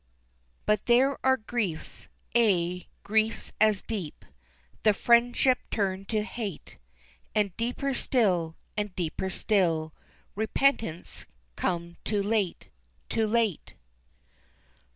[0.65, 4.25] "But there are griefs, ay, griefs as deep;
[4.81, 6.79] The friendship turned to hate.
[7.35, 9.93] And deeper still, and deeper still
[10.33, 12.69] Repentance come too late,
[13.09, 13.75] too late!"